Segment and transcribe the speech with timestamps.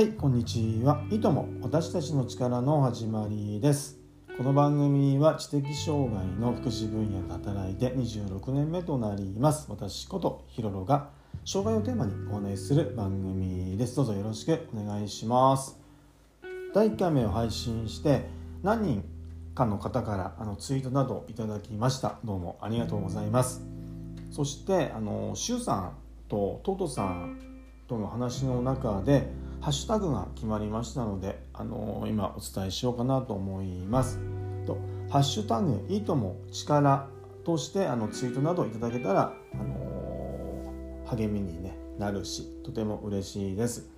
[0.00, 1.04] はいこんにちは。
[1.10, 3.98] いとも私たちの力の始まりです。
[4.38, 9.66] この番組は知的障害の福祉分野で働いて26年目となります。
[9.68, 11.10] 私ことひろろが
[11.44, 13.94] 障害をテーマにお話しする番組です。
[13.96, 15.78] どうぞよろしくお願いします。
[16.72, 18.24] 第1回目を配信して
[18.62, 19.04] 何人
[19.54, 22.18] かの方からあのツイートなどいただきました。
[22.24, 23.60] どうもありがとうございます。
[24.30, 25.92] そしてあのしゅうさん
[26.26, 27.38] とトートさん
[27.86, 29.28] との話の中で
[29.60, 34.18] ハッシュタグが決まりましたので、あの今お伝えしようかなと思います。
[34.66, 34.78] と
[35.10, 37.08] ハッシュタグいいとも力
[37.44, 43.90] としてあのツイートなどいただけたら、あの励みに、ね、なるしとても嬉しいです。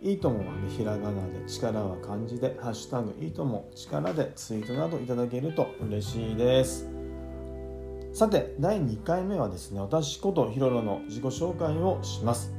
[0.00, 6.88] いいともはね、ひらがなで力は漢字で、ハッシュタグいいとも力でツイートなどいただけると嬉しいです。
[8.12, 12.57] さて、第2回目はですね、私ことひろろの自己紹介をします。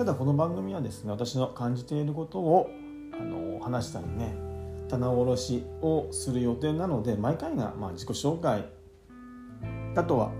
[0.00, 2.70] ただこの番組はですね私の感じていることを
[3.12, 4.34] あの話したりね
[4.88, 8.64] 棚卸しをする予定なので毎回がまあ自己紹介
[9.94, 10.32] だとは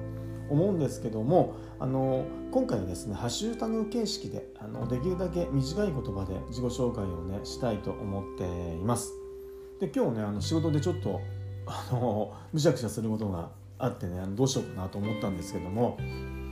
[0.48, 8.44] 思うんですけどもあの今回はですねハッシュタグ形式であのできるだけ短い言葉で自己紹介をねしたいと思って
[8.76, 9.12] います。
[9.78, 11.20] で今日ねあの仕事でちょっと
[11.66, 15.98] あのむしゃくしゃすることがあってねどうしようかなと思ったんですけども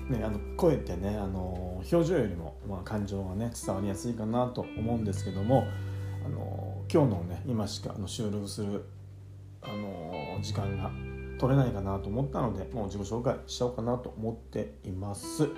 [0.09, 5.67] ね、あの声ってねあの表情よりも、まあ、感情がね伝わりやすいかなと思うんですけども
[6.25, 8.85] あの今日のね今しかあの収録する
[9.63, 10.91] あの時間が
[11.39, 15.49] 取れないかなと思ったのでもう自己紹介しちゃおうかなと思っています。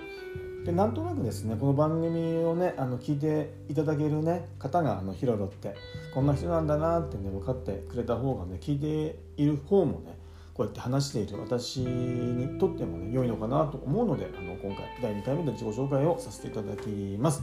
[0.65, 5.75] でなんとなくですねこの番組をねあの聞いていただけるね方があのヒロロって
[6.13, 10.19] こんな人なんだなってね分かってくれた方がね聞いている方もね
[10.53, 17.41] こうやって話している私にとってもね良いのかなと思うのであの今回第2回目の自己紹介をさせていただきます。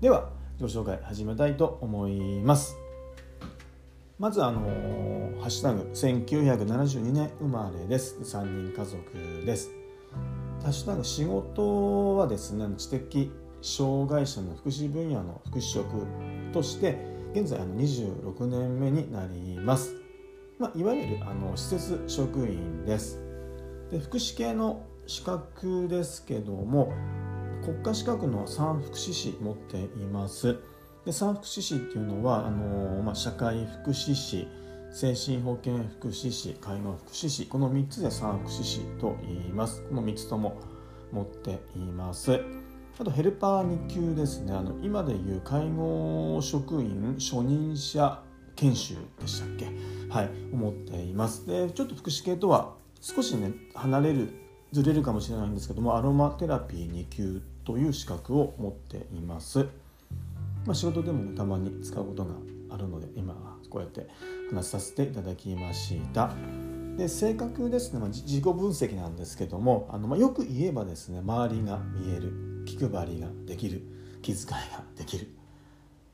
[0.00, 0.30] では
[0.60, 2.76] 自己紹介始めたいと思います。
[4.18, 8.16] まずあのー、ハッシュタグ1972年生まれです。
[8.20, 9.00] 3人家族
[9.44, 9.70] です。
[10.62, 16.06] ハッシュタグ仕事はですね知的障害者の福祉分野の福祉職
[16.52, 16.98] として
[17.32, 20.01] 現在あの26年目になります。
[20.62, 23.18] まあ、いわゆるあの施設職員です。
[23.90, 26.92] で福祉系の資格ですけども
[27.64, 30.56] 国家資格の産福祉士持っています。
[31.04, 34.46] で産福祉士っていうのはあの、まあ、社会福祉士
[34.92, 39.82] 精神保健福祉士介護福祉士この3つで産福祉士と言います。
[39.88, 40.60] この3つとも
[41.10, 42.40] 持っています。
[43.00, 44.52] あとヘルパー2級ですね。
[44.52, 48.22] あの今でいう介護職員初任者
[48.62, 49.66] 研修でしたっけ？
[50.08, 51.46] はい思っています。
[51.46, 54.28] でちょっと福祉系とは少しね離れる
[54.70, 59.66] ずれるかもしれないんですけどもアロマテラピー2級という資格を持っています、
[60.64, 62.34] まあ、仕事でもねたまに使うことが
[62.70, 63.34] あるので今
[63.68, 64.06] こうやって
[64.50, 66.30] 話させていただきました。
[66.96, 73.82] で性格ですね、まあ、自己分析なんですけどもあの、まあ、よく言えばですね周りが見える気配りができる
[74.20, 75.28] 気遣いができる。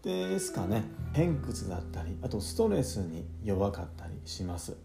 [0.02, 0.84] ですかね。
[1.12, 4.76] 偏屈だったりあとストレスに弱かったりします。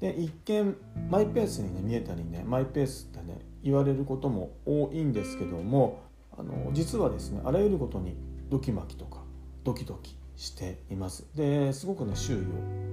[0.00, 0.76] で一見
[1.10, 6.02] マイペースにね見えたりねマイペースってね言われることも多いんですけども
[6.38, 8.16] あの実はですねあらゆることに
[8.48, 9.24] ドキマキとか
[9.64, 11.26] ドキドキしています。
[11.34, 12.40] ですごくね周囲を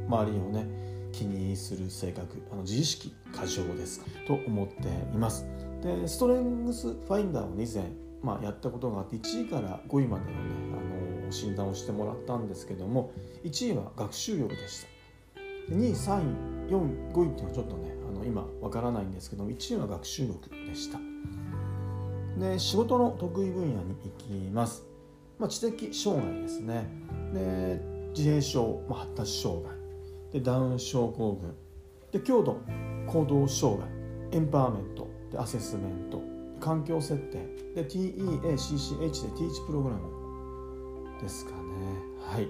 [0.07, 0.67] 周りをね
[1.11, 5.45] 気にする性格あの自意識過剰ですと思っています。
[5.83, 7.91] でストレングスファインダーを以前、
[8.23, 10.37] まあ、やったことがあって1位から5位までのね
[10.73, 10.94] あの
[11.31, 13.11] 診断をしてもらったんですけども
[13.43, 14.95] 1位は学習力でした。
[15.69, 16.21] 2位3
[16.67, 20.99] 位4位5位っていうのはちょっとねあの今わからないんですけども1位は学習力でした。
[22.39, 24.83] で仕事の得意分野に行きます、
[25.39, 26.87] まあ、知的障害ですね。
[27.33, 29.71] で自閉症、まあ、発達障害。
[30.31, 31.53] でダウン症候群。
[32.11, 32.59] で強度
[33.07, 33.89] 行動障害。
[34.31, 35.07] エンパワーメント。
[35.31, 36.21] でアセスメント。
[36.59, 37.37] 環境設定。
[37.73, 40.24] で TEACCH で Teach プログラム
[41.21, 41.57] ですかね。
[42.19, 42.47] はい。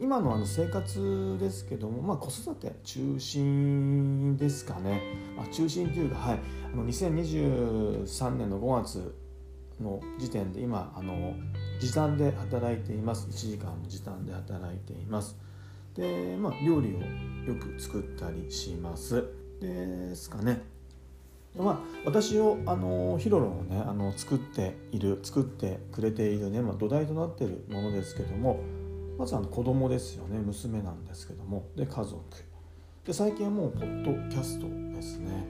[0.00, 5.00] 今のあの生活ですけども、まあ、子育て中心ですかね、
[5.36, 6.40] まあ、中心というか、はい、
[6.72, 9.14] あの2023年の5月
[9.80, 11.34] の時点で今あの
[11.78, 13.28] 時短で働いています。
[13.28, 15.36] 1時間の時短で働いています。
[15.94, 19.24] で、まあ、料理をよく作ったりします。
[19.60, 20.75] ですかね。
[21.62, 28.60] まあ、私をあのヒロロをねあの作っている作ってくれているね、まあ、土台となっているものですけども
[29.18, 32.20] まずあの子供ですよね娘なんですけどもで家族。
[33.04, 35.46] で最近はもうポッドキャストですね。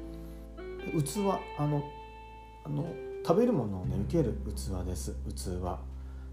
[1.03, 1.19] 器
[1.59, 1.83] あの
[2.65, 2.87] あの
[3.27, 5.61] 食べるものをね受ける器です器。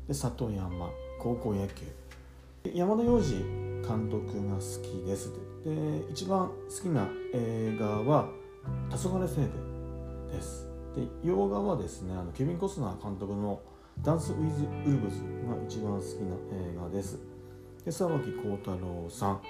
[0.07, 1.85] で里山高校野球。
[2.73, 3.35] 山田洋次
[3.87, 5.31] 監督が好きです。
[5.65, 8.29] で一番好きな映画は
[8.89, 9.51] 「黄昏聖典」
[10.31, 10.69] です。
[10.95, 13.61] で洋画はですねあのケビン・コスナー監督の
[14.01, 17.19] 「ダンス・ウィズ・ウルブズ」が一番好きな映画です。
[17.83, 19.41] で沢木耕太郎さん。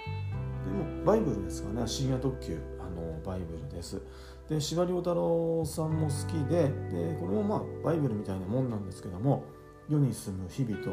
[0.63, 1.85] でもバイブルですかね。
[1.85, 4.01] 深夜特急あのバイブルです。
[4.49, 9.43] で司馬太郎さんも好きででこれもまあバイブルみたいなもんなんですけども
[9.89, 10.91] 世に住む日々と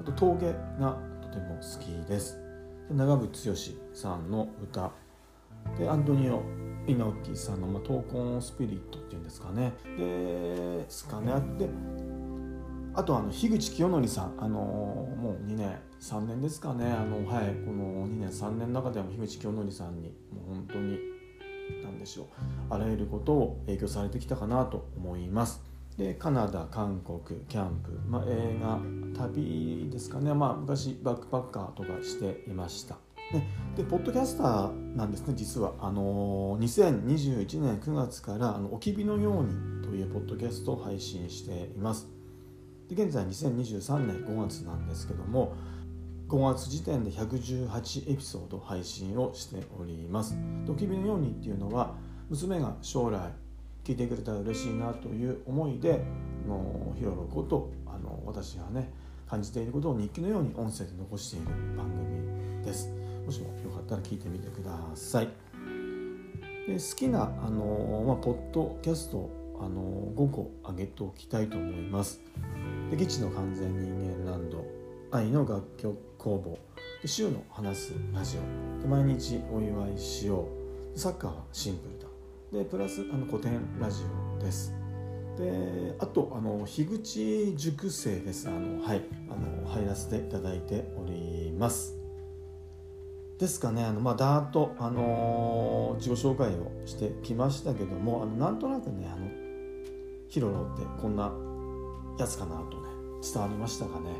[0.00, 2.36] あと峠がとても好きです。
[2.88, 4.90] で長渕剛さんの歌。
[5.78, 6.42] でアントニオ
[6.86, 9.72] 猪木さんの、まあ、闘魂スピリットっていうんですかね。
[9.96, 11.32] ですかね。
[11.58, 11.68] で
[12.94, 16.92] あとあの樋口清則さん、あのもう2年3年ですかね。
[16.92, 20.98] あの、はい、この2年3年の中では樋口清則さんにもう本当に
[21.82, 22.26] 何でしょう。
[22.68, 25.62] あらゆることを影響されてきたかなと思います。
[25.96, 28.80] でカナダ韓国キャンプ、まあ、映画
[29.14, 32.96] 旅ですかね、まあ、昔バックパッカーとかしていました。
[33.32, 33.46] ね、
[33.76, 35.74] でポッドキャスターなんですね実は。
[35.80, 39.52] あの2021年9月から「あのおきびのように」
[39.82, 42.08] というポッドキャストを配信しています。
[42.88, 45.54] で現在2023年5月なんですけども
[46.28, 50.36] 5月時点で118エピソード配信をしております。
[50.68, 51.94] おきびのようにっていうのは
[52.28, 53.32] 娘が将来
[53.84, 56.04] 聞いてくれたら嬉しいなという思いで
[56.46, 58.92] のヒロロことあの私がね
[59.26, 61.46] 感じていることを日記のように音声で残している
[61.76, 62.92] 番組です。
[63.24, 65.28] もしもよかったら聞いてみてください。
[66.66, 69.30] で好きなあの、まあ、ポッドキャスト
[69.60, 72.20] あの5個あげておきたいと思います。
[72.90, 74.64] で基地の完全人間ランド
[75.10, 76.58] 愛の楽曲工房。
[77.02, 78.80] で週の話すラジオ。
[78.82, 80.48] で毎日お祝いしよ
[80.94, 80.98] う。
[80.98, 82.06] サッカーはシンプルだ。
[82.52, 84.02] でプラスあの古典ラジ
[84.38, 84.74] オです。
[85.36, 88.48] であとあの樋口塾生です。
[88.48, 89.02] あのはい。
[89.28, 92.01] あの入らせていただいております。
[93.42, 93.84] ですかね。
[93.84, 99.26] あの、まあ、だーっと、あのー、自己紹介をしてきましたけどもあのなんとなくねあの
[100.28, 101.32] ヒロロってこんな
[102.20, 102.88] やつかなとね
[103.20, 104.10] 伝わりましたかね。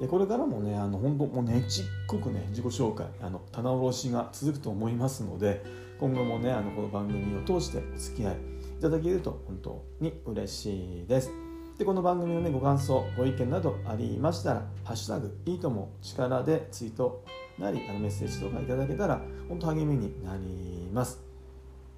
[0.00, 5.62] でこれからもねあの本当もうねちっこくね自己紹介あの棚卸しが続くと思いますので
[5.98, 8.34] 今後もねあのこの番組を通してお付き合い
[8.78, 11.30] いただけると本当に嬉しいです。
[11.76, 17.22] でこの番組のねご感想ご意見などありましたら「ハッシュタグいいとも力」でツイート
[17.60, 21.20] なりあのメッセージとかいただけたら本当励みになります。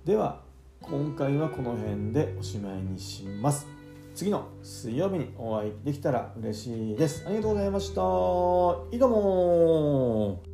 [0.05, 0.41] では
[0.81, 3.67] 今回はこの辺でおしまいにします。
[4.14, 7.25] 次の水曜日にお会いできたら嬉しいです。
[7.26, 8.03] ありがとうございました。
[8.93, 10.51] いいども